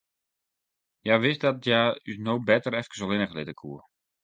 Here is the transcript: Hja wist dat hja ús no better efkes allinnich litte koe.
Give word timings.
Hja 1.03 1.15
wist 1.23 1.41
dat 1.43 1.61
hja 1.65 1.81
ús 2.09 2.17
no 2.25 2.33
better 2.49 2.73
efkes 2.81 3.03
allinnich 3.03 3.35
litte 3.37 3.57
koe. 3.61 3.79